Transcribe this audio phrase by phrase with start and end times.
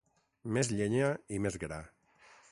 [0.55, 1.79] Més llenya i més gra